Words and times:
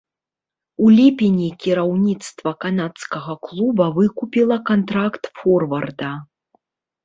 У 0.85 0.87
ліпені 0.99 1.49
кіраўніцтва 1.65 2.55
канадскага 2.67 3.37
клуба 3.45 3.85
выкупіла 4.01 4.57
кантракт 4.73 5.23
форварда. 5.39 6.11